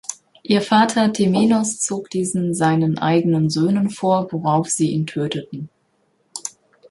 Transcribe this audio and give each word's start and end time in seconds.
Ihr 0.41 0.63
Vater 0.63 1.13
Temenos 1.13 1.79
zog 1.79 2.09
diesen 2.09 2.55
seinen 2.55 2.97
eigenen 2.97 3.51
Söhnen 3.51 3.91
vor, 3.91 4.31
worauf 4.31 4.67
sie 4.67 4.89
ihn 4.89 5.05
töteten. 5.05 5.69